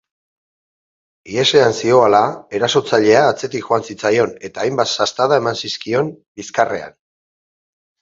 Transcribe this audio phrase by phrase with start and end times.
[1.33, 2.21] Ihesean zihoala,
[2.61, 7.03] erasotzailea atzetik joan zitzaion eta hainbat sastada eman zizkion bizkarrean.